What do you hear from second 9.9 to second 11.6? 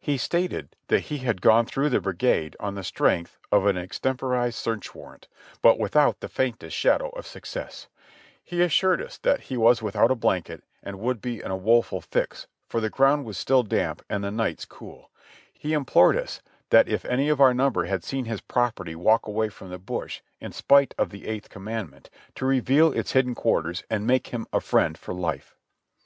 a blanket and would be in a